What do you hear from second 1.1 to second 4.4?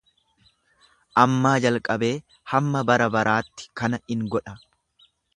Ammaa jalqabee hamma bara baraatti kana in